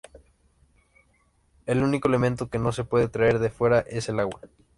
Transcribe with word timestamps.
El 1.67 1.83
único 1.83 2.07
elemento 2.07 2.49
que 2.49 2.57
no 2.57 2.71
se 2.71 2.83
puede 2.83 3.07
traer 3.07 3.37
de 3.37 3.51
fuera 3.51 3.81
es 3.81 4.09
el 4.09 4.19
agua. 4.19 4.41